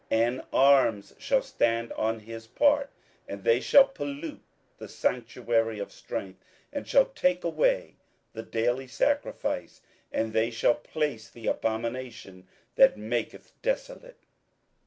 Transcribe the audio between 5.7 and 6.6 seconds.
of strength,